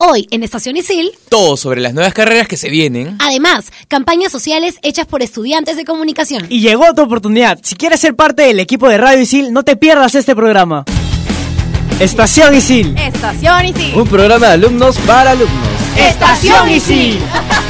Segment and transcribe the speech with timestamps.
[0.00, 3.16] Hoy en Estación Isil, Todo sobre las nuevas carreras que se vienen.
[3.18, 6.46] además, campañas sociales hechas por estudiantes de comunicación.
[6.48, 7.58] Y llegó tu oportunidad.
[7.64, 10.84] Si quieres ser parte del equipo de Radio Isil, no te pierdas este programa.
[11.98, 12.96] Estación Isil.
[12.96, 13.96] Estación Isil.
[13.96, 15.68] Un programa de alumnos para alumnos.
[15.96, 17.18] Estación Isil.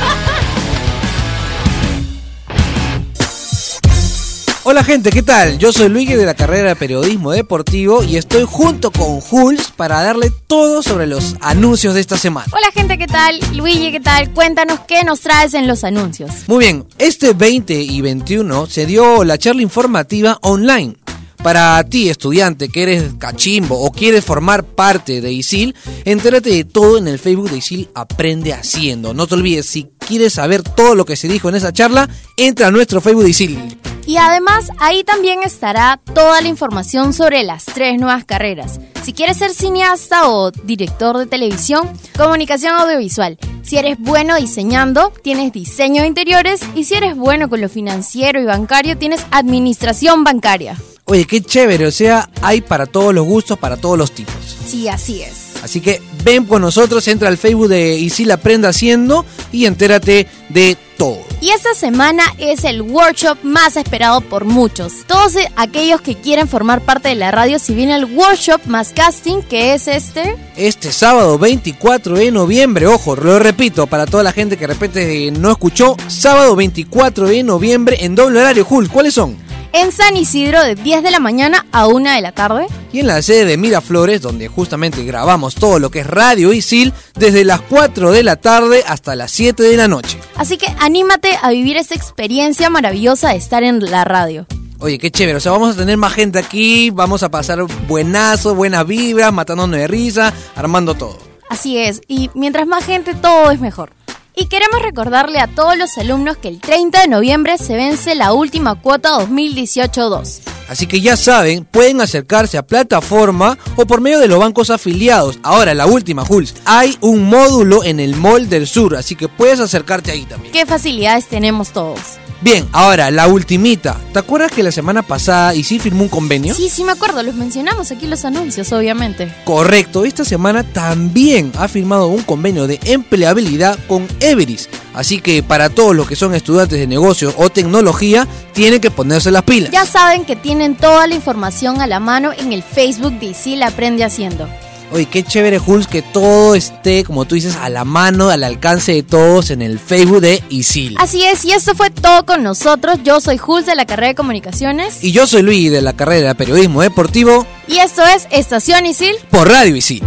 [4.70, 5.56] Hola gente, ¿qué tal?
[5.56, 10.02] Yo soy Luigi de la carrera de Periodismo Deportivo y estoy junto con Jules para
[10.02, 12.52] darle todo sobre los anuncios de esta semana.
[12.52, 13.40] Hola gente, ¿qué tal?
[13.54, 14.30] Luigi, ¿qué tal?
[14.34, 16.30] Cuéntanos qué nos traes en los anuncios.
[16.48, 20.96] Muy bien, este 20 y 21 se dio la charla informativa online.
[21.42, 26.98] Para ti, estudiante, que eres cachimbo o quieres formar parte de ISIL, entérate de todo
[26.98, 29.14] en el Facebook de ISIL Aprende Haciendo.
[29.14, 32.06] No te olvides, si quieres saber todo lo que se dijo en esa charla,
[32.36, 33.78] entra a nuestro Facebook de ISIL.
[34.08, 38.80] Y además ahí también estará toda la información sobre las tres nuevas carreras.
[39.04, 41.86] Si quieres ser cineasta o director de televisión,
[42.16, 43.36] comunicación audiovisual.
[43.60, 46.62] Si eres bueno diseñando, tienes diseño de interiores.
[46.74, 50.74] Y si eres bueno con lo financiero y bancario, tienes administración bancaria.
[51.04, 54.34] Oye, qué chévere, o sea, hay para todos los gustos, para todos los tipos.
[54.66, 55.48] Sí, así es.
[55.62, 60.76] Así que ven con nosotros, entra al Facebook de Isil Aprende Haciendo y entérate de
[60.98, 61.20] todo.
[61.40, 64.92] Y esta semana es el workshop más esperado por muchos.
[65.06, 69.40] Todos aquellos que quieren formar parte de la radio, si viene el workshop más casting,
[69.40, 70.36] que es este.
[70.54, 75.30] Este sábado 24 de noviembre, ojo, lo repito, para toda la gente que de repente
[75.30, 79.34] no escuchó, sábado 24 de noviembre en doble horario, Hulk, ¿cuáles son?
[79.72, 82.66] En San Isidro de 10 de la mañana a 1 de la tarde.
[82.92, 86.92] Y en la sede de Miraflores, donde justamente grabamos todo lo que es Radio Isil,
[87.14, 90.18] desde las 4 de la tarde hasta las 7 de la noche.
[90.36, 94.46] Así que anímate a vivir esta experiencia maravillosa de estar en la radio.
[94.80, 98.54] Oye, qué chévere, o sea, vamos a tener más gente aquí, vamos a pasar buenazo,
[98.54, 101.18] buena vibra, matándonos de risa, armando todo.
[101.50, 103.90] Así es, y mientras más gente, todo es mejor.
[104.36, 108.32] Y queremos recordarle a todos los alumnos que el 30 de noviembre se vence la
[108.32, 110.42] última cuota 2018-2.
[110.68, 115.38] Así que ya saben, pueden acercarse a plataforma o por medio de los bancos afiliados.
[115.42, 116.54] Ahora, la última, Jules.
[116.64, 120.52] Hay un módulo en el Mall del Sur, así que puedes acercarte ahí también.
[120.52, 122.18] ¿Qué facilidades tenemos todos?
[122.40, 123.96] Bien, ahora, la ultimita.
[124.12, 126.54] ¿Te acuerdas que la semana pasada Isil firmó un convenio?
[126.54, 129.34] Sí, sí me acuerdo, los mencionamos aquí los anuncios, obviamente.
[129.44, 134.68] Correcto, esta semana también ha firmado un convenio de empleabilidad con Everis.
[134.94, 139.32] Así que para todos los que son estudiantes de negocios o tecnología, tienen que ponerse
[139.32, 139.72] las pilas.
[139.72, 143.64] Ya saben que tienen toda la información a la mano en el Facebook de Isil
[143.64, 144.48] Aprende Haciendo.
[144.90, 148.92] Oye, qué chévere, Jules, que todo esté, como tú dices, a la mano, al alcance
[148.92, 150.96] de todos en el Facebook de Isil.
[150.98, 152.98] Así es, y esto fue todo con nosotros.
[153.04, 155.04] Yo soy Jules de la carrera de Comunicaciones.
[155.04, 159.14] Y yo soy Luis de la carrera de Periodismo Deportivo Y esto es Estación Isil.
[159.30, 160.02] por Radio Isil.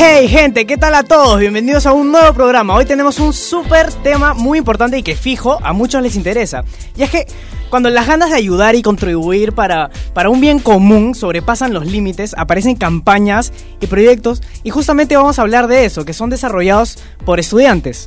[0.00, 1.40] Hey gente, ¿qué tal a todos?
[1.40, 2.72] Bienvenidos a un nuevo programa.
[2.76, 6.62] Hoy tenemos un súper tema muy importante y que fijo a muchos les interesa.
[6.96, 7.26] Y es que
[7.68, 12.32] cuando las ganas de ayudar y contribuir para, para un bien común sobrepasan los límites,
[12.38, 17.40] aparecen campañas y proyectos y justamente vamos a hablar de eso, que son desarrollados por
[17.40, 18.06] estudiantes.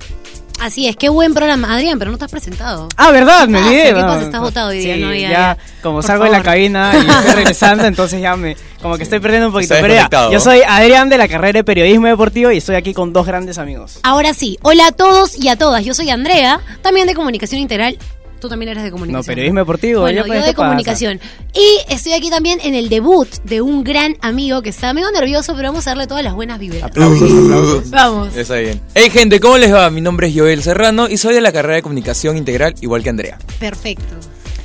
[0.62, 1.74] Así es, qué buen programa.
[1.74, 2.88] Adrián, pero no te has presentado.
[2.96, 3.48] Ah, ¿verdad?
[3.48, 3.88] Me olvidé.
[3.88, 4.22] sí, ¿qué pasa?
[4.22, 5.58] Estás botado hoy día, sí, no, ya, ya, ya.
[5.82, 9.20] como Por salgo de la cabina y estoy regresando, entonces ya me, como que estoy
[9.20, 9.74] perdiendo un poquito.
[9.82, 13.12] Pero ya, yo soy Adrián de la carrera de Periodismo Deportivo y estoy aquí con
[13.12, 14.00] dos grandes amigos.
[14.04, 15.84] Ahora sí, hola a todos y a todas.
[15.84, 17.98] Yo soy Andrea, también de Comunicación Integral.
[18.42, 19.22] Tú también eres de comunicación.
[19.22, 20.02] No, periodismo deportivo.
[20.02, 20.54] Bueno, yo ¿qué de pasa?
[20.56, 21.20] comunicación.
[21.54, 25.54] Y estoy aquí también en el debut de un gran amigo que está medio nervioso,
[25.56, 26.82] pero vamos a darle todas las buenas vibras.
[26.82, 27.90] Aplausos, aplausos.
[27.92, 28.36] Vamos.
[28.36, 28.82] Está bien.
[28.96, 29.92] Hey gente, ¿cómo les va?
[29.92, 33.10] Mi nombre es Joel Serrano y soy de la carrera de comunicación integral, igual que
[33.10, 33.38] Andrea.
[33.60, 34.16] Perfecto.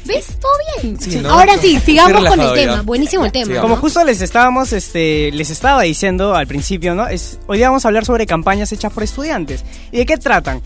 [0.07, 0.39] ¿Ves?
[0.41, 0.99] Todo bien.
[0.99, 1.31] Sí, ¿no?
[1.31, 2.77] Ahora sí, sigamos con el tema.
[2.77, 2.81] ya.
[2.83, 3.61] Buenísimo el tema.
[3.61, 3.81] Como ¿no?
[3.81, 7.09] justo les estábamos, este, les estaba diciendo al principio, ¿no?
[7.09, 9.65] Es, hoy día vamos a hablar sobre campañas hechas por estudiantes.
[9.93, 10.63] ¿Y de qué tratan?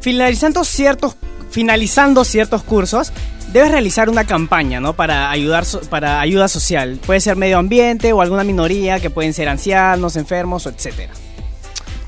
[0.00, 1.16] Finalizando ciertos,
[1.50, 3.12] finalizando ciertos cursos,
[3.52, 4.94] debes realizar una campaña, ¿no?
[4.94, 6.98] Para ayudar, para ayuda social.
[7.04, 11.12] Puede ser medio ambiente o alguna minoría, que pueden ser ancianos, enfermos, o etcétera.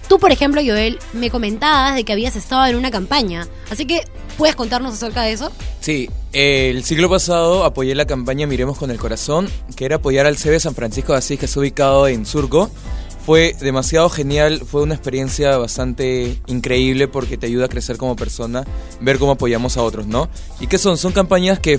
[0.08, 3.46] Tú, por ejemplo, Joel, me comentabas de que habías estado en una campaña.
[3.70, 4.04] Así que,
[4.36, 5.50] ¿puedes contarnos acerca de eso?
[5.80, 10.36] Sí, el siglo pasado apoyé la campaña Miremos con el Corazón, que era apoyar al
[10.36, 12.70] CB San Francisco de Asís, que está ubicado en Surco.
[13.24, 18.64] Fue demasiado genial, fue una experiencia bastante increíble porque te ayuda a crecer como persona,
[19.00, 20.28] ver cómo apoyamos a otros, ¿no?
[20.58, 20.98] ¿Y qué son?
[20.98, 21.78] Son campañas que,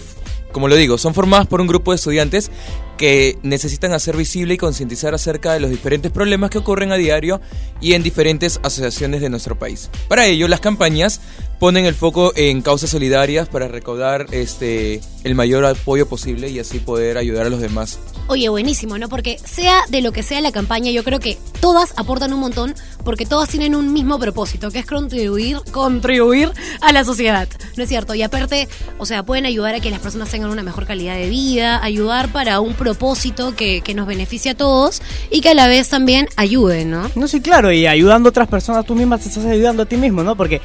[0.53, 2.49] como lo digo, son formadas por un grupo de estudiantes
[2.97, 7.41] que necesitan hacer visible y concientizar acerca de los diferentes problemas que ocurren a diario
[7.81, 9.89] y en diferentes asociaciones de nuestro país.
[10.07, 11.19] Para ello, las campañas
[11.63, 16.79] ponen el foco en causas solidarias para recaudar este el mayor apoyo posible y así
[16.79, 17.99] poder ayudar a los demás.
[18.27, 19.07] Oye, buenísimo, ¿no?
[19.07, 22.75] Porque sea de lo que sea la campaña, yo creo que todas aportan un montón
[23.05, 26.51] porque todas tienen un mismo propósito, que es contribuir, contribuir
[26.81, 28.13] a la sociedad, ¿no es cierto?
[28.13, 28.67] Y aparte,
[28.97, 32.29] o sea, pueden ayudar a que las personas tengan una mejor calidad de vida, ayudar
[32.33, 35.01] para un propósito que, que nos beneficie a todos
[35.31, 37.09] y que a la vez también ayuden, ¿no?
[37.15, 39.95] No, sí, claro, y ayudando a otras personas, tú misma te estás ayudando a ti
[39.95, 40.35] mismo, ¿no?
[40.35, 40.61] Porque,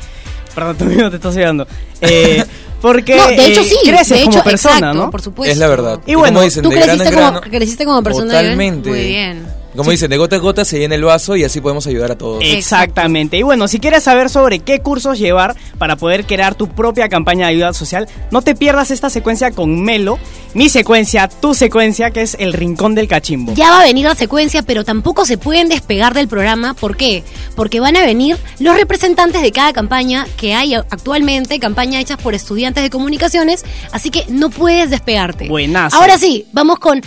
[0.58, 1.66] perdón, tú mismo te estás ayudando.
[2.00, 2.44] Eh,
[2.80, 5.10] porque no, de hecho eh, sí, creces de hecho, como persona, exacto, ¿no?
[5.10, 5.52] por supuesto.
[5.52, 6.00] Es la verdad.
[6.06, 8.32] Y bueno, como dicen, Tú grano creciste en como, grano, creciste como persona.
[8.32, 8.90] Totalmente.
[8.90, 9.57] Muy bien.
[9.78, 12.18] Como dicen, de gota a gota se llena el vaso y así podemos ayudar a
[12.18, 12.42] todos.
[12.44, 13.36] Exactamente.
[13.36, 17.46] Y bueno, si quieres saber sobre qué cursos llevar para poder crear tu propia campaña
[17.46, 20.18] de ayuda social, no te pierdas esta secuencia con Melo,
[20.52, 23.54] mi secuencia, tu secuencia, que es el Rincón del Cachimbo.
[23.54, 26.74] Ya va a venir la secuencia, pero tampoco se pueden despegar del programa.
[26.74, 27.22] ¿Por qué?
[27.54, 32.34] Porque van a venir los representantes de cada campaña que hay actualmente, campaña hechas por
[32.34, 35.46] estudiantes de comunicaciones, así que no puedes despegarte.
[35.46, 35.98] Buenazo.
[35.98, 37.00] Ahora sí, vamos con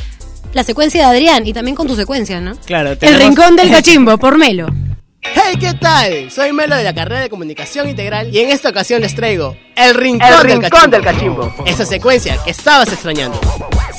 [0.54, 2.56] la secuencia de Adrián y también con tu secuencia, ¿no?
[2.66, 4.68] Claro, El tenemos- Rincón del Cachimbo, por Melo.
[5.24, 6.32] Hey, ¿qué tal?
[6.32, 9.94] Soy Melo de la carrera de Comunicación Integral y en esta ocasión les traigo El
[9.94, 11.54] Rincón, del, Cachimbo.
[11.68, 13.40] Esa secuencia que estabas extrañando.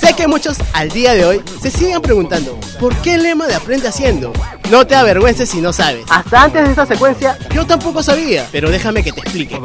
[0.00, 3.54] Sé que muchos al día de hoy se siguen preguntando ¿Por qué el lema de
[3.54, 4.32] Aprende Haciendo?
[4.70, 6.04] No te avergüences si no sabes.
[6.10, 9.60] Hasta antes de esta secuencia yo tampoco sabía, pero déjame que te explique.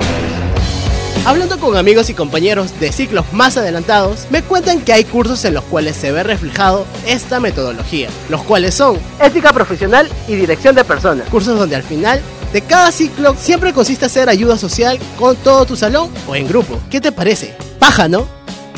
[1.28, 5.56] Hablando con amigos y compañeros de ciclos más adelantados, me cuentan que hay cursos en
[5.56, 10.86] los cuales se ve reflejado esta metodología, los cuales son ética profesional y dirección de
[10.86, 11.28] personas.
[11.28, 12.22] Cursos donde al final
[12.54, 16.80] de cada ciclo siempre consiste hacer ayuda social con todo tu salón o en grupo.
[16.90, 17.58] ¿Qué te parece?
[17.78, 18.26] Paja, ¿no?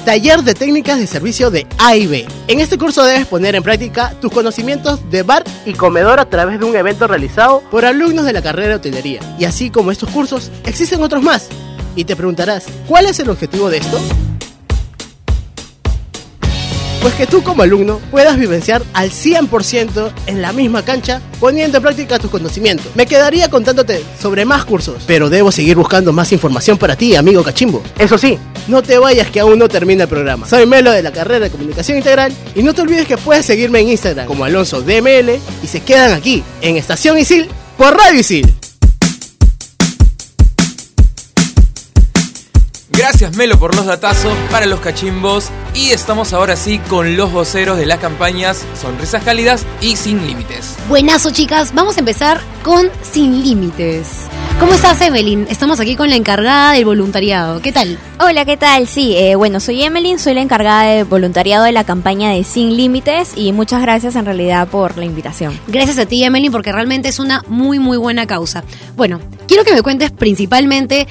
[0.03, 2.25] Taller de técnicas de servicio de A y B.
[2.47, 6.59] En este curso debes poner en práctica tus conocimientos de bar y comedor a través
[6.59, 9.19] de un evento realizado por alumnos de la carrera de hotelería.
[9.37, 11.49] Y así como estos cursos, existen otros más.
[11.95, 13.99] Y te preguntarás, ¿cuál es el objetivo de esto?
[17.01, 21.83] Pues que tú como alumno puedas vivenciar al 100% en la misma cancha poniendo en
[21.83, 22.87] práctica tus conocimientos.
[22.93, 27.41] Me quedaría contándote sobre más cursos, pero debo seguir buscando más información para ti, amigo
[27.41, 27.81] cachimbo.
[27.97, 28.37] Eso sí,
[28.67, 30.45] no te vayas que aún no termina el programa.
[30.45, 33.79] Soy Melo de la carrera de Comunicación Integral y no te olvides que puedes seguirme
[33.79, 37.47] en Instagram como Alonso DML y se quedan aquí en Estación Isil
[37.77, 38.58] por Radio Isil.
[42.99, 47.77] Gracias Melo por los datazos para los cachimbos y estamos ahora sí con los voceros
[47.77, 50.75] de las campañas Sonrisas Cálidas y Sin Límites.
[50.89, 51.73] Buenazo, chicas.
[51.73, 54.27] Vamos a empezar con Sin Límites.
[54.59, 55.47] ¿Cómo estás, Evelyn?
[55.49, 57.61] Estamos aquí con la encargada del voluntariado.
[57.61, 57.97] ¿Qué tal?
[58.19, 58.85] Hola, ¿qué tal?
[58.85, 62.75] Sí, eh, bueno, soy Emeline, soy la encargada de voluntariado de la campaña de Sin
[62.75, 65.57] Límites y muchas gracias en realidad por la invitación.
[65.67, 68.65] Gracias a ti, Evelyn, porque realmente es una muy, muy buena causa.
[68.97, 71.07] Bueno, quiero que me cuentes principalmente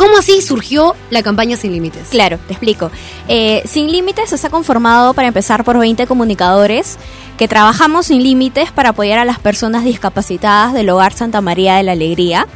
[0.00, 2.08] cómo así surgió la campaña Sin Límites.
[2.08, 2.90] Claro, te explico.
[3.28, 6.96] Eh, sin Límites está conformado para empezar por 20 comunicadores
[7.36, 11.82] que trabajamos sin límites para apoyar a las personas discapacitadas del Hogar Santa María de
[11.82, 12.46] la Alegría.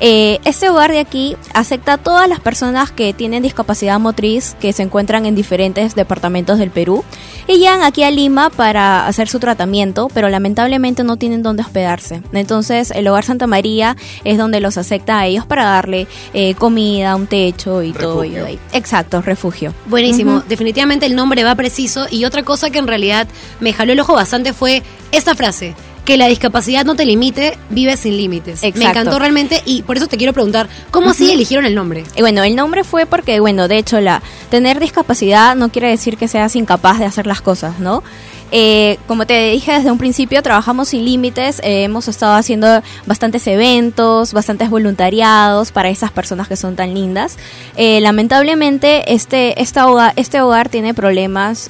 [0.00, 4.72] Eh, este hogar de aquí acepta a todas las personas que tienen discapacidad motriz que
[4.72, 7.04] se encuentran en diferentes departamentos del Perú
[7.48, 12.22] y llegan aquí a Lima para hacer su tratamiento, pero lamentablemente no tienen dónde hospedarse.
[12.32, 17.16] Entonces el Hogar Santa María es donde los acepta a ellos para darle eh, comida,
[17.16, 18.58] un techo y todo ello ahí.
[18.72, 19.74] Exacto, refugio.
[19.86, 23.26] Buenísimo, definitivamente el nombre va preciso y otra cosa que en realidad
[23.60, 25.74] me jaló el ojo bastante fue esta frase,
[26.08, 28.62] que la discapacidad no te limite, vive sin límites.
[28.62, 32.02] Me encantó realmente y por eso te quiero preguntar, ¿cómo así eligieron el nombre?
[32.16, 36.16] Y bueno, el nombre fue porque, bueno, de hecho, la tener discapacidad no quiere decir
[36.16, 38.02] que seas incapaz de hacer las cosas, ¿no?
[38.50, 43.46] Eh, como te dije desde un principio, trabajamos sin límites, eh, hemos estado haciendo bastantes
[43.46, 47.36] eventos, bastantes voluntariados para esas personas que son tan lindas.
[47.76, 51.68] Eh, lamentablemente, este, esta hogar, este hogar tiene problemas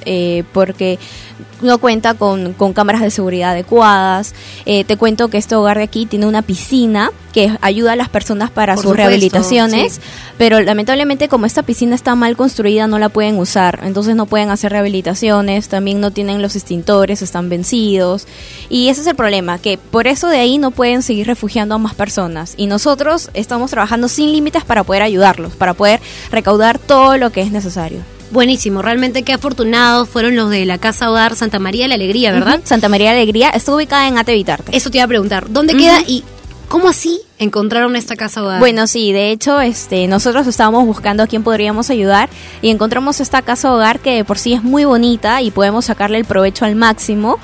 [0.53, 1.01] porque
[1.63, 4.35] no cuenta con, con cámaras de seguridad adecuadas.
[4.67, 8.09] Eh, te cuento que este hogar de aquí tiene una piscina que ayuda a las
[8.09, 10.01] personas para Por sus supuesto, rehabilitaciones, sí.
[10.39, 14.51] pero lamentablemente como esta piscina está mal construida no la pueden usar, entonces no pueden
[14.51, 18.27] hacer rehabilitaciones, también no tienen los extintores, están vencidos
[18.71, 21.79] y ese es el problema, que por eso de ahí no pueden seguir refugiando a
[21.79, 27.19] más personas y nosotros estamos trabajando sin límites para poder ayudarlos, para poder recaudar todo
[27.19, 28.18] lo que es necesario.
[28.31, 32.33] Buenísimo, realmente qué afortunados fueron los de la Casa Hogar Santa María de la Alegría,
[32.33, 32.61] ¿verdad?
[32.65, 34.77] Santa María de Alegría está ubicada en Ate Vitarte.
[34.77, 36.25] Eso te iba a preguntar, ¿dónde queda y
[36.69, 38.61] cómo así encontraron esta casa hogar.
[38.61, 42.29] Bueno, sí, de hecho, este, nosotros estábamos buscando a quién podríamos ayudar
[42.63, 46.19] y encontramos esta casa hogar que de por sí es muy bonita y podemos sacarle
[46.19, 47.39] el provecho al máximo.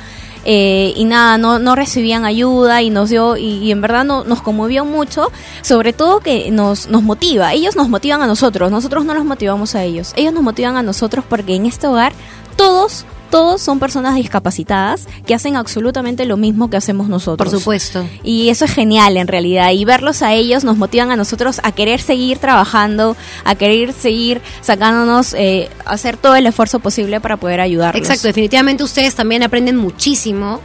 [0.44, 4.24] Eh, y nada, no, no recibían ayuda y nos dio, y, y en verdad no-
[4.24, 5.32] nos conmovió mucho,
[5.62, 7.52] sobre todo que nos, nos motiva.
[7.54, 10.12] Ellos nos motivan a nosotros, nosotros no los motivamos a ellos.
[10.16, 12.12] Ellos nos motivan a nosotros porque en este hogar
[12.56, 17.50] todos, todos son personas discapacitadas que hacen absolutamente lo mismo que hacemos nosotros.
[17.50, 18.06] por supuesto.
[18.22, 19.72] Y eso es genial en realidad.
[19.72, 24.40] Y verlos a ellos nos motivan a nosotros a querer seguir trabajando, a querer seguir
[24.60, 28.00] sacándonos, eh, hacer todo el esfuerzo posible para poder ayudarlos.
[28.00, 30.60] Exacto, definitivamente ustedes también aprenden muchísimo.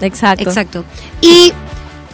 [0.00, 0.44] Exacto.
[0.44, 0.84] Exacto.
[1.20, 1.52] Y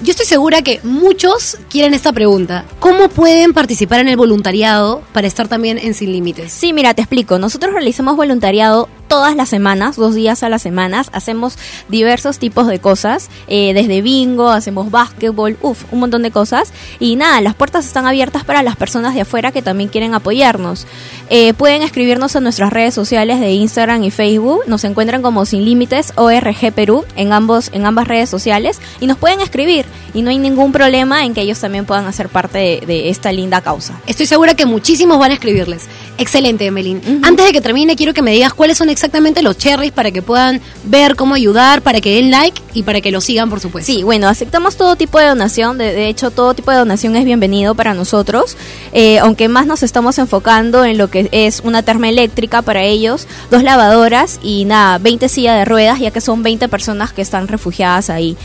[0.02, 2.64] yo estoy segura que muchos quieren esta pregunta.
[2.78, 6.52] ¿Cómo pueden participar en el voluntariado para estar también en Sin Límites?
[6.52, 7.38] Sí, mira, te explico.
[7.38, 11.10] Nosotros realizamos voluntariado todas las semanas, dos días a las semanas.
[11.12, 16.72] Hacemos diversos tipos de cosas, eh, desde bingo, hacemos básquetbol, uff, un montón de cosas.
[17.00, 20.86] Y nada, las puertas están abiertas para las personas de afuera que también quieren apoyarnos.
[21.28, 24.62] Eh, pueden escribirnos en nuestras redes sociales de Instagram y Facebook.
[24.68, 29.18] Nos encuentran como Sin Límites ORG Perú en, ambos, en ambas redes sociales y nos
[29.18, 29.86] pueden escribir.
[30.14, 33.30] Y no hay ningún problema en que ellos también puedan hacer parte de- de esta
[33.32, 34.00] linda causa.
[34.06, 35.88] Estoy segura que muchísimos van a escribirles.
[36.18, 37.00] Excelente, Emelín.
[37.22, 40.20] Antes de que termine, quiero que me digas cuáles son exactamente los cherries para que
[40.22, 43.90] puedan ver cómo ayudar, para que den like y para que lo sigan, por supuesto.
[43.92, 45.78] Sí, bueno, aceptamos todo tipo de donación.
[45.78, 48.56] De, de hecho, todo tipo de donación es bienvenido para nosotros.
[48.92, 53.62] Eh, aunque más nos estamos enfocando en lo que es una termoeléctrica para ellos, dos
[53.62, 58.10] lavadoras y nada, 20 sillas de ruedas, ya que son 20 personas que están refugiadas
[58.10, 58.36] ahí.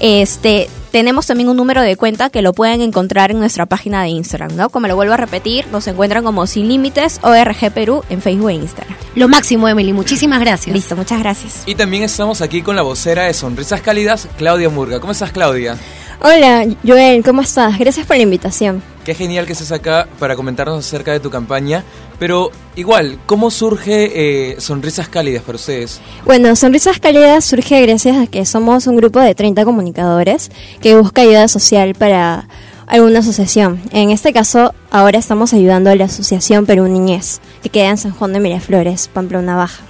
[0.00, 4.08] Este, tenemos también un número de cuenta que lo pueden encontrar en nuestra página de
[4.08, 4.70] Instagram, ¿no?
[4.70, 8.54] Como lo vuelvo a repetir, nos encuentran como Sin Límites ORG Perú en Facebook e
[8.54, 8.96] Instagram.
[9.14, 9.92] Lo máximo, Emily.
[9.92, 10.74] Muchísimas gracias.
[10.74, 11.62] Listo, muchas gracias.
[11.66, 15.00] Y también estamos aquí con la vocera de Sonrisas Cálidas, Claudia Murga.
[15.00, 15.76] ¿Cómo estás, Claudia?
[16.20, 17.78] Hola, Joel, ¿cómo estás?
[17.78, 18.82] Gracias por la invitación.
[19.10, 21.82] Qué genial que estés acá para comentarnos acerca de tu campaña.
[22.20, 26.00] Pero igual, ¿cómo surge eh, Sonrisas Cálidas para ustedes?
[26.24, 31.22] Bueno, Sonrisas Cálidas surge gracias a que somos un grupo de 30 comunicadores que busca
[31.22, 32.46] ayuda social para
[32.86, 33.82] alguna asociación.
[33.90, 38.12] En este caso, ahora estamos ayudando a la Asociación Perú Niñez, que queda en San
[38.12, 39.82] Juan de Miraflores, Pamplona Baja.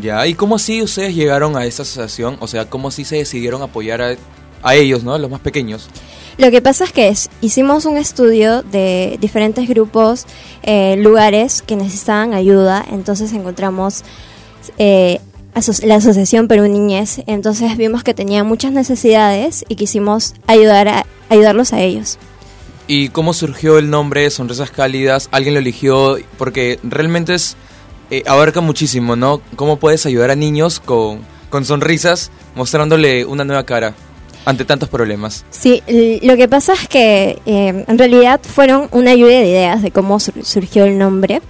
[0.00, 2.36] Ya, ¿y cómo así ustedes llegaron a esta asociación?
[2.38, 4.14] O sea, ¿cómo así se decidieron apoyar a,
[4.62, 5.14] a ellos, ¿no?
[5.14, 5.88] A los más pequeños.
[6.38, 10.24] Lo que pasa es que es- hicimos un estudio de diferentes grupos,
[10.62, 14.04] eh, lugares que necesitaban ayuda, entonces encontramos
[14.78, 15.20] eh,
[15.82, 21.72] la Asociación Perú Niñez, entonces vimos que tenían muchas necesidades y quisimos ayudar a, ayudarlos
[21.72, 22.18] a ellos.
[22.86, 25.28] ¿Y cómo surgió el nombre Sonrisas Cálidas?
[25.32, 26.16] ¿Alguien lo eligió?
[26.38, 27.56] Porque realmente es
[28.10, 29.42] eh, abarca muchísimo, ¿no?
[29.56, 33.94] ¿Cómo puedes ayudar a niños con, con sonrisas mostrándole una nueva cara
[34.48, 35.44] ante tantos problemas?
[35.50, 35.82] Sí,
[36.22, 40.18] lo que pasa es que eh, en realidad fueron una lluvia de ideas de cómo
[40.20, 41.42] sur- surgió el nombre.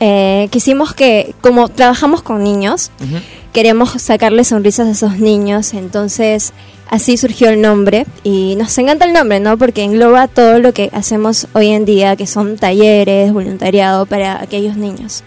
[0.00, 2.90] Eh, quisimos que, como trabajamos con niños,
[3.52, 6.52] queremos sacarle sonrisas a esos niños, entonces
[6.90, 9.56] así surgió el nombre y nos encanta el nombre, ¿no?
[9.56, 14.76] Porque engloba todo lo que hacemos hoy en día, que son talleres, voluntariado para aquellos
[14.76, 15.22] niños.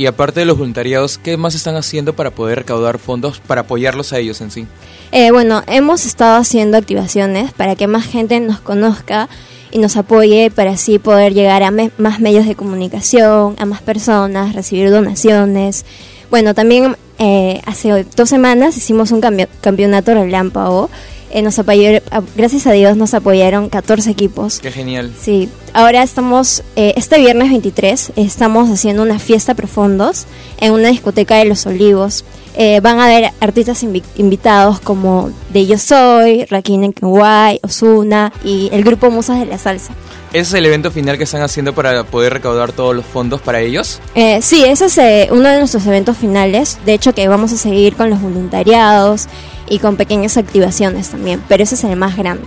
[0.00, 4.14] Y aparte de los voluntariados, ¿qué más están haciendo para poder recaudar fondos para apoyarlos
[4.14, 4.66] a ellos en sí?
[5.12, 9.28] Eh, bueno, hemos estado haciendo activaciones para que más gente nos conozca
[9.70, 14.54] y nos apoye para así poder llegar a más medios de comunicación, a más personas,
[14.54, 15.84] recibir donaciones.
[16.30, 20.88] Bueno, también eh, hace dos semanas hicimos un campeonato relámpago.
[21.30, 24.58] Eh, nos apoyó- a- gracias a Dios nos apoyaron 14 equipos.
[24.58, 25.12] Qué genial.
[25.20, 30.26] Sí, ahora estamos, eh, este viernes 23, estamos haciendo una fiesta profundos
[30.58, 32.24] en una discoteca de Los Olivos.
[32.56, 38.68] Eh, van a haber artistas invi- invitados como De Yo Soy, Rakim Kenway, Osuna y
[38.72, 39.92] el grupo Musas de la Salsa.
[40.32, 43.60] ¿Ese es el evento final que están haciendo para poder recaudar todos los fondos para
[43.60, 44.00] ellos?
[44.16, 46.78] Eh, sí, ese es eh, uno de nuestros eventos finales.
[46.84, 49.26] De hecho, que vamos a seguir con los voluntariados
[49.70, 52.44] y con pequeñas activaciones también, pero ese es el más grande.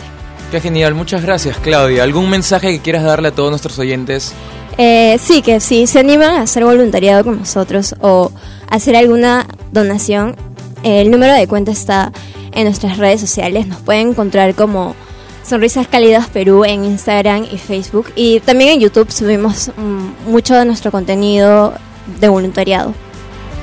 [0.52, 2.04] Qué genial, muchas gracias Claudia.
[2.04, 4.34] ¿Algún mensaje que quieras darle a todos nuestros oyentes?
[4.78, 8.32] Eh, sí, que si se animan a hacer voluntariado con nosotros o
[8.70, 10.36] hacer alguna donación,
[10.84, 12.12] eh, el número de cuenta está
[12.52, 13.66] en nuestras redes sociales.
[13.66, 14.96] Nos pueden encontrar como
[15.44, 18.12] Sonrisas Cálidas Perú en Instagram y Facebook.
[18.16, 21.74] Y también en YouTube subimos mm, mucho de nuestro contenido
[22.20, 22.94] de voluntariado.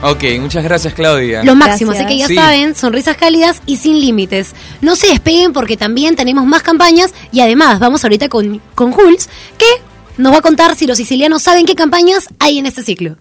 [0.02, 1.42] Ok, muchas gracias Claudia.
[1.44, 2.06] Lo máximo, Gracias.
[2.06, 2.34] así que ya Sí.
[2.34, 4.54] saben, sonrisas cálidas y sin límites.
[4.80, 9.28] No se despeguen porque también tenemos más campañas y además vamos ahorita con, con Jules,
[9.58, 9.66] que
[10.16, 13.16] nos va a contar si los sicilianos saben qué campañas hay en este ciclo.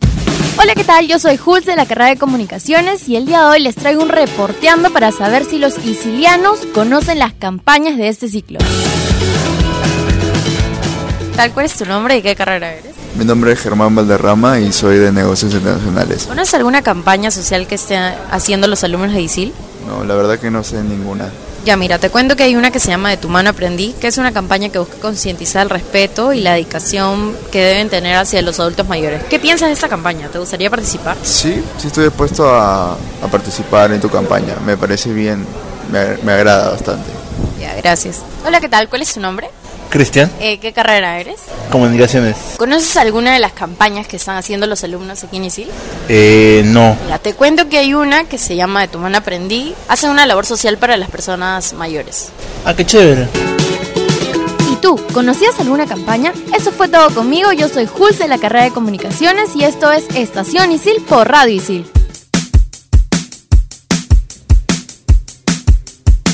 [0.58, 1.08] Hola, ¿qué tal?
[1.08, 4.02] Yo soy Jules de la carrera de comunicaciones y el día de hoy les traigo
[4.02, 8.60] un reporteando para saber si los sicilianos conocen las campañas de este ciclo.
[11.36, 11.52] tal?
[11.54, 12.96] ¿Cuál es tu nombre y qué carrera eres?
[13.20, 16.24] Mi nombre es Germán Valderrama y soy de negocios internacionales.
[16.26, 17.98] ¿Conoces alguna campaña social que esté
[18.32, 19.54] haciendo los alumnos de ISIL?
[19.86, 21.30] No, la verdad que no sé ninguna.
[21.66, 24.08] Ya mira, te cuento que hay una que se llama De tu mano aprendí, que
[24.08, 28.42] es una campaña que busca concientizar el respeto y la dedicación que deben tener hacia
[28.42, 29.22] los adultos mayores.
[29.26, 30.30] ¿Qué piensas de esta campaña?
[30.30, 31.18] ¿Te gustaría participar?
[31.22, 34.56] Sí, sí estoy dispuesto a, a participar en tu campaña.
[34.66, 35.46] Me parece bien,
[35.92, 37.10] me, me agrada bastante.
[37.60, 38.22] Ya, gracias.
[38.46, 38.88] Hola, ¿qué tal?
[38.88, 39.50] ¿Cuál es tu nombre?
[39.90, 41.38] Cristian, Eh, ¿Qué carrera eres?
[41.72, 42.36] comunicaciones.
[42.58, 45.68] ¿Conoces alguna de las campañas que están haciendo los alumnos aquí en ISIL?
[46.08, 46.96] Eh, no.
[47.06, 49.74] Mira, te cuento que hay una que se llama De tu mano aprendí.
[49.88, 52.30] Hacen una labor social para las personas mayores.
[52.66, 53.28] Ah, qué chévere.
[54.72, 56.34] ¿Y tú, conocías alguna campaña?
[56.56, 57.52] Eso fue todo conmigo.
[57.54, 61.56] Yo soy Jules de la carrera de comunicaciones y esto es Estación ISIL por Radio
[61.56, 61.90] ISIL.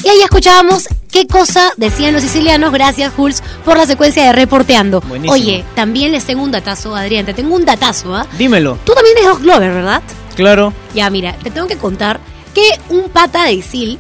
[0.04, 2.74] Y ahí escuchábamos qué cosa decían los sicilianos.
[2.74, 5.00] Gracias, Jules, por la secuencia de reporteando.
[5.00, 5.32] Buenísimo.
[5.32, 7.26] Oye, también les tengo un datazo, Adrián.
[7.26, 8.28] Te tengo un datazo, ¿ah?
[8.38, 8.78] Dímelo.
[8.84, 10.02] Tú también eres Glover, ¿verdad?
[10.36, 10.74] Claro.
[10.94, 12.20] Ya, mira, te tengo que contar
[12.54, 13.98] que un pata de ISIL,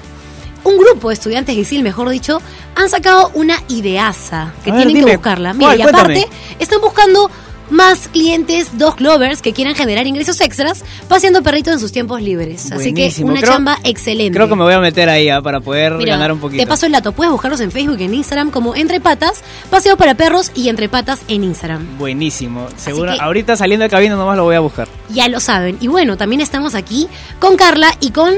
[0.65, 2.41] un grupo de estudiantes de ISIL, mejor dicho,
[2.75, 5.53] han sacado una ideaza que A ver, tienen que buscarla.
[5.53, 6.27] Mira, y aparte, Cuéntame.
[6.59, 7.31] están buscando
[7.69, 12.71] más clientes Dog Lovers que quieran generar ingresos extras paseando perritos en sus tiempos libres.
[12.71, 14.35] Así que una Creo- chamba excelente.
[14.37, 16.61] Creo que me voy a meter ahí ah, para poder Mira, ganar un poquito.
[16.61, 17.11] Te paso el dato.
[17.11, 20.89] Puedes buscarlos en Facebook y en Instagram como Entre Patas, Paseo para Perros y Entre
[20.89, 21.97] Patas en Instagram.
[21.97, 22.67] Buenísimo.
[22.77, 24.87] Seguro, que- ahorita saliendo de cabina nomás lo voy a buscar.
[25.09, 25.77] Ya lo saben.
[25.81, 27.07] Y bueno, también estamos aquí
[27.39, 28.35] con Carla y con...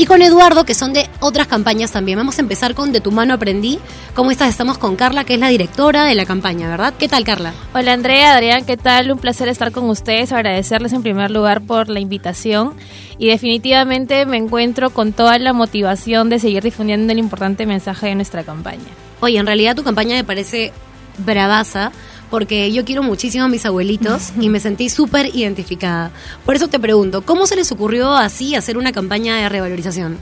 [0.00, 2.18] Y con Eduardo, que son de otras campañas también.
[2.18, 3.80] Vamos a empezar con De tu mano aprendí.
[4.14, 4.48] ¿Cómo estás?
[4.48, 6.94] Estamos con Carla, que es la directora de la campaña, ¿verdad?
[6.96, 7.52] ¿Qué tal, Carla?
[7.74, 9.10] Hola Andrea, Adrián, ¿qué tal?
[9.10, 12.74] Un placer estar con ustedes, agradecerles en primer lugar por la invitación
[13.18, 18.14] y definitivamente me encuentro con toda la motivación de seguir difundiendo el importante mensaje de
[18.14, 18.86] nuestra campaña.
[19.18, 20.72] Oye, en realidad tu campaña me parece
[21.18, 21.90] bravaza
[22.30, 26.10] porque yo quiero muchísimo a mis abuelitos y me sentí súper identificada.
[26.44, 30.18] Por eso te pregunto, ¿cómo se les ocurrió así hacer una campaña de revalorización?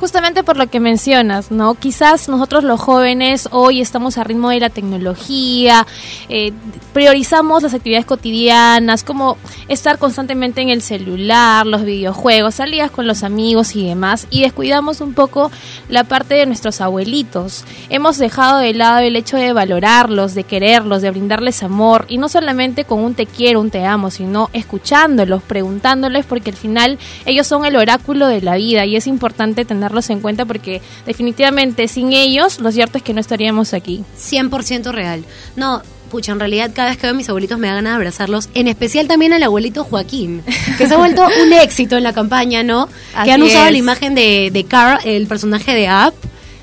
[0.00, 1.74] Justamente por lo que mencionas, ¿no?
[1.74, 5.84] Quizás nosotros los jóvenes hoy estamos a ritmo de la tecnología,
[6.28, 6.52] eh,
[6.92, 9.36] priorizamos las actividades cotidianas, como
[9.66, 15.00] estar constantemente en el celular, los videojuegos, salidas con los amigos y demás, y descuidamos
[15.00, 15.50] un poco
[15.88, 17.64] la parte de nuestros abuelitos.
[17.90, 22.28] Hemos dejado de lado el hecho de valorarlos, de quererlos, de brindarles amor, y no
[22.28, 27.48] solamente con un te quiero, un te amo, sino escuchándolos, preguntándoles, porque al final ellos
[27.48, 32.12] son el oráculo de la vida y es importante tenerlos en cuenta porque definitivamente sin
[32.12, 34.04] ellos lo cierto es que no estaríamos aquí.
[34.18, 35.24] 100% real.
[35.56, 37.96] No, pucha, en realidad cada vez que veo a mis abuelitos me da ganas de
[37.96, 40.42] abrazarlos, en especial también al abuelito Joaquín,
[40.76, 42.88] que se ha vuelto un éxito en la campaña, ¿no?
[43.14, 43.72] Así que han usado es.
[43.72, 46.14] la imagen de, de Carl, el personaje de App,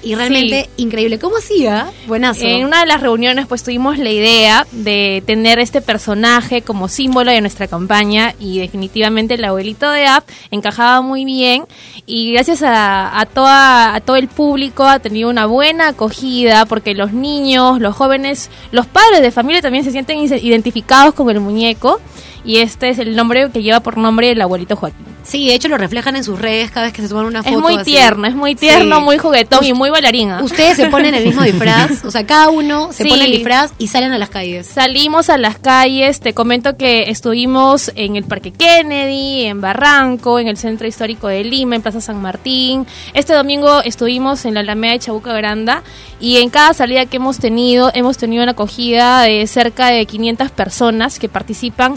[0.06, 1.18] y realmente increíble.
[1.18, 1.92] ¿Cómo hacía?
[2.08, 2.46] Buenazo.
[2.46, 7.32] En una de las reuniones pues tuvimos la idea de tener este personaje como símbolo
[7.32, 11.66] de nuestra campaña y definitivamente el abuelito de App encajaba muy bien
[12.06, 16.94] y gracias a, a, toda, a todo el público ha tenido una buena acogida porque
[16.94, 22.00] los niños, los jóvenes, los padres de familia también se sienten identificados con el muñeco
[22.44, 25.15] y este es el nombre que lleva por nombre el abuelito Joaquín.
[25.26, 27.56] Sí, de hecho lo reflejan en sus redes cada vez que se toman una foto.
[27.56, 27.92] Es muy así.
[27.92, 29.04] tierno, es muy tierno, Sí.
[29.04, 30.44] muy juguetón y muy bailarina.
[30.44, 33.10] Ustedes se ponen el mismo disfraz, o sea, cada uno se Sí.
[33.10, 34.68] pone el disfraz y salen a las calles.
[34.68, 40.48] Salimos a las calles, te comento que estuvimos en el Parque Kennedy, en Barranco, en
[40.48, 42.86] el Centro Histórico de Lima, en Plaza San Martín.
[43.16, 45.82] Este domingo estuvimos en la Alameda de Chabuca Granda
[46.20, 50.52] y en cada salida que hemos tenido, hemos tenido una acogida de cerca de 500
[50.52, 51.96] personas que participan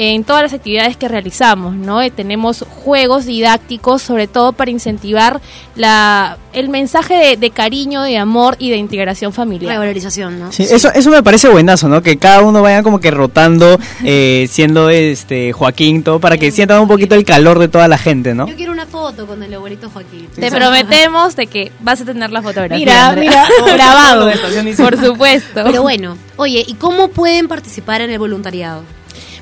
[0.00, 2.00] en todas las actividades que realizamos, ¿no?
[2.00, 5.40] Eh, tenemos juegos didácticos, sobre todo para incentivar
[5.74, 9.72] la, el mensaje de, de cariño, de amor y de integración familiar.
[9.72, 10.52] Revalorización, ¿no?
[10.52, 12.00] Sí, Eso, eso me parece buenazo, ¿no?
[12.00, 16.80] Que cada uno vaya como que rotando, eh, siendo este Joaquín, todo, para que sientan
[16.80, 18.46] un poquito el calor de toda la gente, ¿no?
[18.46, 20.28] Yo quiero una foto con el abuelito Joaquín.
[20.32, 22.78] Te prometemos de que vas a tener la fotografía.
[22.78, 23.46] Mira, Andrea.
[23.58, 24.30] mira, grabado.
[24.76, 25.62] Por supuesto.
[25.64, 28.84] Pero bueno, oye, ¿y cómo pueden participar en el voluntariado?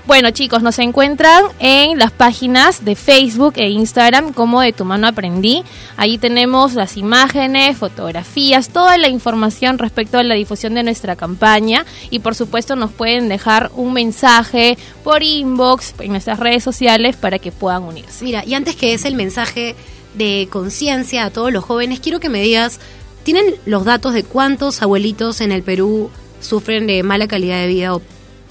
[0.07, 5.09] Bueno, chicos, nos encuentran en las páginas de Facebook e Instagram como de tu mano
[5.09, 5.65] aprendí.
[5.97, 11.85] Ahí tenemos las imágenes, fotografías, toda la información respecto a la difusión de nuestra campaña
[12.09, 17.41] y por supuesto nos pueden dejar un mensaje por inbox en nuestras redes sociales para
[17.41, 18.25] que puedan unirse.
[18.25, 19.75] Mira, y antes que es el mensaje
[20.15, 22.79] de conciencia a todos los jóvenes, quiero que me digas,
[23.25, 27.93] ¿tienen los datos de cuántos abuelitos en el Perú sufren de mala calidad de vida
[27.93, 28.03] o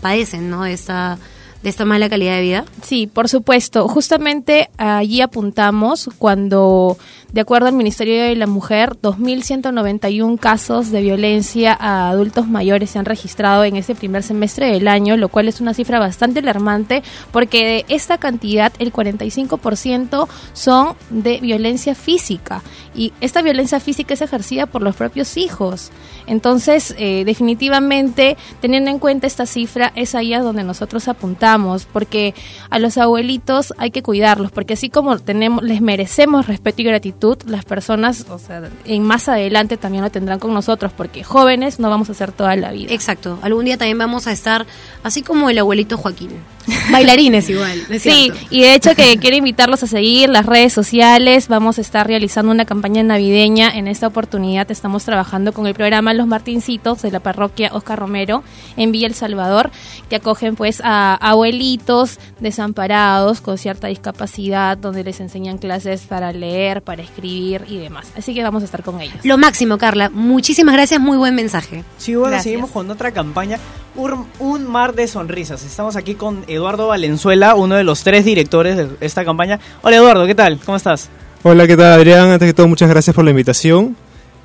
[0.01, 0.63] padecen, ¿no?
[0.63, 1.17] De esta,
[1.65, 2.65] de esta mala calidad de vida?
[2.83, 3.87] Sí, por supuesto.
[3.87, 6.95] Justamente allí apuntamos cuando,
[7.33, 12.99] de acuerdo al Ministerio de la Mujer, 2.191 casos de violencia a adultos mayores se
[12.99, 17.01] han registrado en este primer semestre del año, lo cual es una cifra bastante alarmante
[17.31, 22.61] porque de esta cantidad el 45% son de violencia física
[22.93, 25.91] y esta violencia física es ejercida por los propios hijos.
[26.27, 31.54] Entonces, eh, definitivamente, teniendo en cuenta esta cifra, es ahí donde nosotros apuntamos,
[31.91, 32.33] porque
[32.69, 37.37] a los abuelitos hay que cuidarlos, porque así como tenemos, les merecemos respeto y gratitud,
[37.47, 41.89] las personas, o sea, en más adelante también lo tendrán con nosotros, porque jóvenes no
[41.89, 42.93] vamos a ser toda la vida.
[42.93, 43.39] Exacto.
[43.41, 44.65] Algún día también vamos a estar
[45.03, 46.31] así como el abuelito Joaquín.
[46.91, 47.79] Bailarines igual.
[47.87, 48.39] ¿no es Sí, cierto?
[48.49, 51.47] y de hecho que quiero invitarlos a seguir las redes sociales.
[51.47, 53.69] Vamos a estar realizando una campaña navideña.
[53.69, 58.43] En esta oportunidad estamos trabajando con el programa Los Martincitos de la parroquia Oscar Romero
[58.77, 59.69] en Villa El Salvador,
[60.09, 66.81] que acogen pues a abuelitos desamparados con cierta discapacidad, donde les enseñan clases para leer,
[66.81, 68.07] para escribir y demás.
[68.17, 69.17] Así que vamos a estar con ellos.
[69.23, 70.09] Lo máximo, Carla.
[70.09, 70.99] Muchísimas gracias.
[70.99, 71.83] Muy buen mensaje.
[71.97, 72.43] Sí, bueno, Gracias.
[72.45, 73.59] seguimos con otra campaña.
[73.95, 75.63] Un, un mar de sonrisas.
[75.63, 79.59] Estamos aquí con Eduardo Valenzuela, uno de los tres directores de esta campaña.
[79.83, 80.59] Hola Eduardo, ¿qué tal?
[80.65, 81.09] ¿Cómo estás?
[81.43, 82.29] Hola, ¿qué tal Adrián?
[82.31, 83.95] Antes que todo, muchas gracias por la invitación.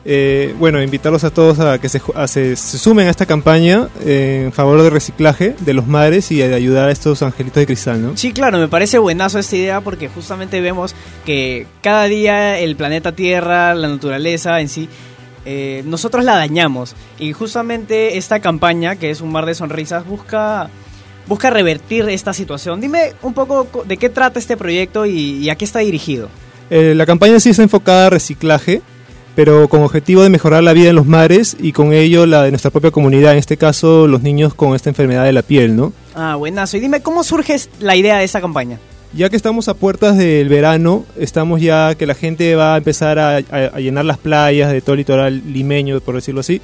[0.05, 3.89] Eh, bueno, invitarlos a todos a que se, a se- se sumen a esta campaña
[4.03, 7.67] eh, en favor del reciclaje de los mares y de ayudar a estos angelitos de
[7.67, 8.17] cristal, ¿no?
[8.17, 10.95] Sí, claro, me parece buenazo esta idea porque justamente vemos
[11.27, 14.89] que cada día el planeta Tierra, la naturaleza en sí,
[15.45, 16.95] eh, nosotros la dañamos.
[17.19, 20.71] Y justamente esta campaña, que es un mar de sonrisas, busca,
[21.27, 22.81] busca revertir esta situación.
[22.81, 26.31] Dime un poco co- de qué trata este proyecto y, y a qué está dirigido.
[26.71, 28.81] La campaña sí está enfocada a reciclaje,
[29.35, 32.51] pero con objetivo de mejorar la vida en los mares y con ello la de
[32.51, 35.93] nuestra propia comunidad, en este caso los niños con esta enfermedad de la piel, ¿no?
[36.15, 36.77] Ah, buenazo.
[36.77, 38.79] Y dime, ¿cómo surge la idea de esta campaña?
[39.13, 43.19] Ya que estamos a puertas del verano, estamos ya que la gente va a empezar
[43.19, 43.41] a, a-
[43.75, 46.61] a llenar las playas de todo el litoral limeño, por decirlo así,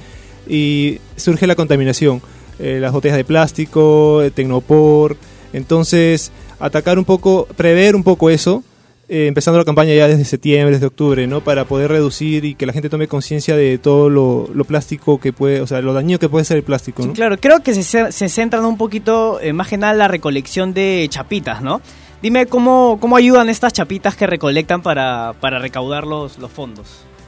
[0.47, 2.21] y surge la contaminación.
[2.59, 5.15] Eh, las botellas de plástico, eh, tecnopor.
[5.53, 8.63] Entonces, atacar un poco, prever un poco eso,
[9.09, 11.41] eh, empezando la campaña ya desde septiembre, desde octubre, ¿no?
[11.41, 15.31] Para poder reducir y que la gente tome conciencia de todo lo, lo plástico que
[15.33, 17.13] puede, o sea, lo dañino que puede ser el plástico, Sí, ¿no?
[17.13, 20.73] claro, creo que se, se centran un poquito, eh, más que nada, en la recolección
[20.73, 21.81] de chapitas, ¿no?
[22.21, 26.87] Dime cómo, cómo ayudan estas chapitas que recolectan para, para recaudar los, los fondos.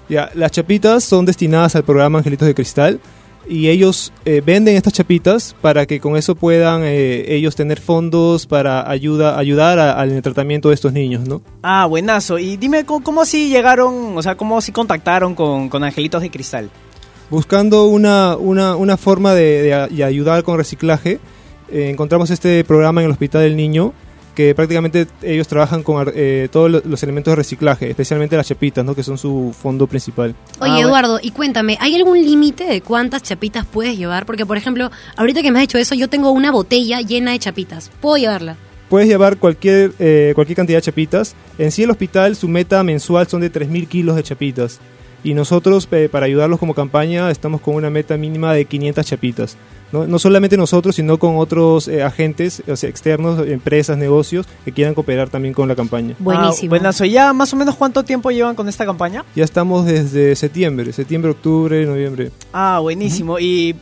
[0.10, 3.00] Ya, las chapitas son destinadas al programa Angelitos de Cristal
[3.48, 8.46] y ellos eh, venden estas chapitas para que con eso puedan eh, ellos tener fondos
[8.46, 11.42] para ayuda, ayudar al tratamiento de estos niños, ¿no?
[11.64, 12.38] Ah, buenazo.
[12.38, 16.30] Y dime cómo, cómo así llegaron, o sea, cómo así contactaron con, con Angelitos de
[16.30, 16.70] Cristal.
[17.30, 21.20] Buscando una, una, una forma de, de ayudar con reciclaje,
[21.72, 23.94] eh, encontramos este programa en el Hospital del Niño
[24.40, 28.86] que prácticamente ellos trabajan con eh, todos lo- los elementos de reciclaje, especialmente las chapitas,
[28.86, 28.96] ¿no?
[28.96, 30.30] que son su fondo principal.
[30.30, 30.80] Oye, Ah, bueno.
[30.88, 34.26] Eduardo, y cuéntame, ¿hay algún límite de cuántas chapitas puedes llevar?
[34.26, 37.40] Porque, por ejemplo, ahorita que me has dicho eso, yo tengo una botella llena de
[37.40, 37.92] chapitas.
[38.00, 38.56] ¿Puedo llevarla?
[38.88, 41.36] Puedes llevar cualquier, eh, cualquier cantidad de chapitas.
[41.58, 44.80] En sí el hospital, su meta mensual son de 3.000 kilos de chapitas.
[45.22, 49.58] Y nosotros, eh, para ayudarlos como campaña, estamos con una meta mínima de 500 chapitas.
[49.92, 54.72] No, no solamente nosotros, sino con otros eh, agentes o sea, externos, empresas, negocios, que
[54.72, 56.16] quieran cooperar también con la campaña.
[56.20, 56.68] Buenísimo.
[56.68, 57.06] Ah, buenazo.
[57.06, 59.24] ¿Ya más o menos cuánto tiempo llevan con esta campaña?
[59.36, 62.32] Ya estamos desde septiembre, septiembre, octubre, noviembre.
[62.54, 63.40] Ah, buenísimo.
[63.40, 63.76] Y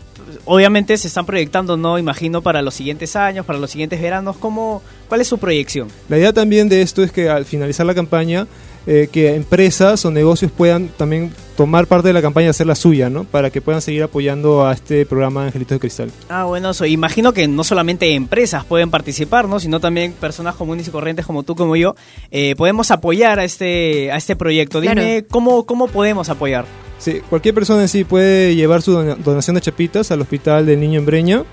[0.45, 1.97] obviamente se están proyectando, ¿no?
[1.97, 4.37] Imagino para los siguientes años, para los siguientes veranos.
[4.37, 5.87] ¿Cómo, ¿Cuál es su proyección?
[6.09, 8.47] La idea también de esto es que al finalizar la campaña,
[8.85, 12.75] eh, que empresas o negocios puedan también tomar parte de la campaña y hacer la
[12.75, 13.25] suya, ¿no?
[13.25, 16.11] Para que puedan seguir apoyando a este programa Angelitos de Cristal.
[16.29, 16.85] Ah, bueno, eso.
[16.85, 19.59] Imagino que no solamente empresas pueden participar, ¿no?
[19.59, 21.95] Sino también personas comunes y corrientes como tú, como yo,
[22.31, 24.79] eh, podemos apoyar a este, a este proyecto.
[24.79, 25.25] Dime, Claro.
[25.29, 26.65] ¿cómo, ¿cómo podemos apoyar?
[26.99, 30.79] Sí, cualquier persona en sí puede llevar su dona- donación de chapitas al Hospital del
[30.79, 31.43] Niño en Breña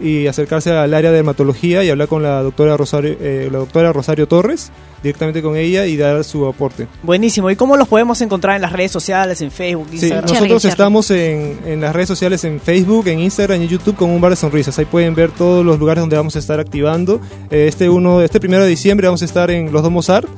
[0.00, 3.92] y acercarse al área de dermatología y hablar con la doctora Rosario, eh, la doctora
[3.92, 4.70] Rosario Torres,
[5.02, 6.86] directamente con ella y dar su aporte.
[7.02, 7.50] Buenísimo.
[7.50, 10.24] ¿Y cómo los podemos encontrar en las redes sociales, en Facebook, Sí, Instagram?
[10.30, 10.70] nosotros Cherry.
[10.72, 14.20] estamos en, en las redes sociales, en Facebook, en Instagram y en YouTube con un
[14.20, 14.78] bar de sonrisas.
[14.78, 17.20] Ahí pueden ver todos los lugares donde vamos a estar activando.
[17.50, 20.28] Eh, Este uno, este primero de diciembre vamos a estar en Los Domos Art,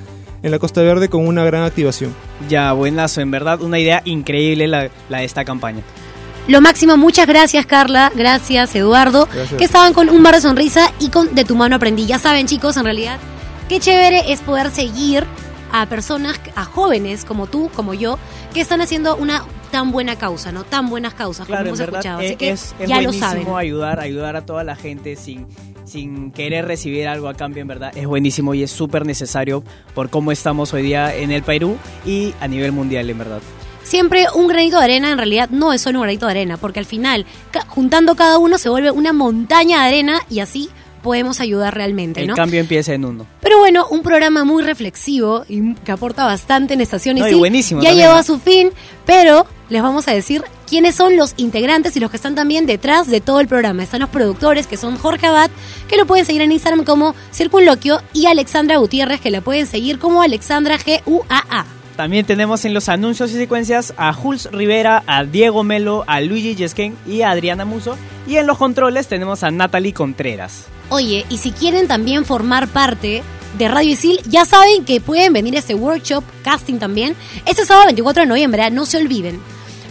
[0.42, 2.14] en la Costa Verde, con una gran activación.
[2.48, 3.20] Ya, buenazo.
[3.20, 5.82] En verdad, una idea increíble la, la de esta campaña.
[6.48, 9.58] Lo máximo, muchas gracias Carla, gracias Eduardo, Gracias.
[9.58, 12.06] que estaban con un bar de sonrisa y con De tu mano aprendí.
[12.06, 13.18] Ya saben chicos, en realidad,
[13.68, 15.24] qué chévere es poder seguir
[15.72, 18.18] a personas, a jóvenes como tú, como yo,
[18.52, 20.64] que están haciendo una tan buena causa, ¿no?
[20.64, 22.20] Tan buenas causas Claro, como hemos escuchado.
[22.20, 23.54] es, Así que es- es ya lo buenísimo saben.
[23.56, 25.46] ayudar, ayudar a toda la gente sin,
[25.84, 29.62] sin querer recibir algo a cambio, en verdad, es buenísimo y es súper necesario
[29.94, 33.40] por cómo estamos hoy día en el Perú y a nivel mundial, en verdad.
[33.90, 36.78] Siempre un granito de arena en realidad no es solo un granito de arena, porque
[36.78, 40.68] al final, ca- juntando cada uno se vuelve una montaña de arena y así
[41.02, 42.34] podemos ayudar realmente, El ¿no?
[42.36, 43.26] cambio empieza en uno.
[43.40, 47.82] Pero bueno, un programa muy reflexivo y que aporta bastante en Estación No, y buenísimo
[47.82, 48.70] Ya llegó a su fin,
[49.06, 53.08] pero les vamos a decir quiénes son los integrantes y los que están también detrás
[53.08, 53.82] de todo el programa.
[53.82, 55.50] Están los productores, que son Jorge Abad,
[55.88, 59.98] que lo pueden seguir en Instagram como Circunloquio, y Alexandra Gutiérrez, que la pueden seguir
[59.98, 61.66] como Alexandra GUAA.
[62.00, 66.54] También tenemos en los anuncios y secuencias a Jules Rivera, a Diego Melo, a Luigi
[66.54, 67.94] Yesquen y a Adriana Muso.
[68.26, 70.64] Y en los controles tenemos a Natalie Contreras.
[70.88, 73.22] Oye, y si quieren también formar parte
[73.58, 77.84] de Radio Isil, ya saben que pueden venir a este workshop, casting también, este sábado
[77.88, 78.70] 24 de noviembre, ¿eh?
[78.70, 79.38] no se olviden.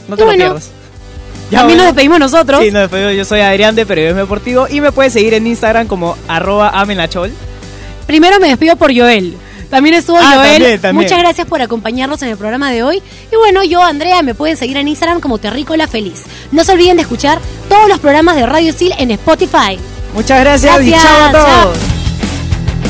[0.08, 0.72] No Y te bueno, lo pierdas.
[1.52, 2.64] también nos despedimos nosotros.
[2.64, 3.14] Sí, nos despedimos.
[3.14, 7.32] Yo soy Adrián de Periodismo Deportivo y me puedes seguir en Instagram como arroba amenachol.
[8.08, 9.38] Primero me despido por Joel.
[9.70, 10.52] También estuvo Ah, Joel.
[10.54, 11.04] también, también.
[11.06, 13.02] Muchas gracias por acompañarnos en el programa de hoy.
[13.32, 16.24] Y bueno, yo, Andrea, me pueden seguir en Instagram como Terrícola Feliz.
[16.52, 19.78] No se olviden de escuchar todos los programas de Radio Isil en Spotify.
[20.16, 21.64] Muchas gracias, y Gracias, chao a chao.
[21.66, 21.78] todos.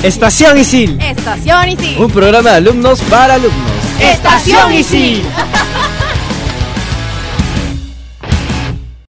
[0.03, 0.97] Estación Isil.
[1.01, 1.97] Estación Isil.
[1.99, 3.71] Un programa de alumnos para alumnos.
[3.99, 5.21] Estación Isil.